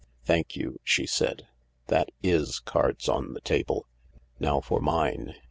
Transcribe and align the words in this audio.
"Thank 0.25 0.55
you," 0.55 0.79
she 0.83 1.05
said. 1.05 1.45
"That 1.85 2.09
is 2.23 2.57
cards 2.59 3.07
on 3.07 3.33
the 3.33 3.39
table. 3.41 3.85
Now 4.39 4.59
for 4.59 4.79
mine. 4.81 5.35